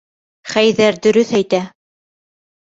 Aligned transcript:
Хәйҙәр 0.53 0.97
дөрөҫ 1.07 1.35
әйтә. 1.41 1.61